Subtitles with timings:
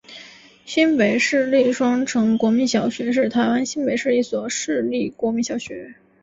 [0.65, 5.93] 新北市立双城国民小学是台湾新北市一所市立国民小学。